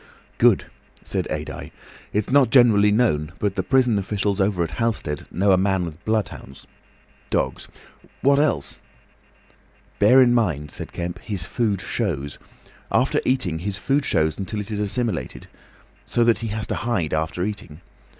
"Good," 0.39 0.65
said 1.03 1.27
Adye. 1.29 1.71
"It's 2.11 2.31
not 2.31 2.49
generally 2.49 2.91
known, 2.91 3.33
but 3.37 3.55
the 3.55 3.61
prison 3.61 3.99
officials 3.99 4.41
over 4.41 4.63
at 4.63 4.71
Halstead 4.81 5.27
know 5.29 5.51
a 5.51 5.59
man 5.59 5.85
with 5.85 6.03
bloodhounds. 6.05 6.65
Dogs. 7.29 7.67
What 8.21 8.39
else?" 8.39 8.81
"Bear 9.99 10.19
in 10.23 10.33
mind," 10.33 10.71
said 10.71 10.91
Kemp, 10.91 11.19
"his 11.19 11.45
food 11.45 11.81
shows. 11.81 12.39
After 12.91 13.21
eating, 13.25 13.59
his 13.59 13.77
food 13.77 14.03
shows 14.03 14.39
until 14.39 14.59
it 14.59 14.71
is 14.71 14.79
assimilated. 14.79 15.47
So 16.03 16.23
that 16.23 16.39
he 16.39 16.47
has 16.47 16.65
to 16.65 16.75
hide 16.81 17.13
after 17.13 17.43
eating. 17.45 17.81